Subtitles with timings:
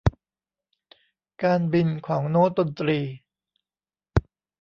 [1.43, 2.99] การบินของโน้ตดนตรี